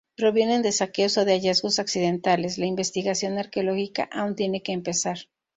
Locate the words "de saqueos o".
0.63-1.25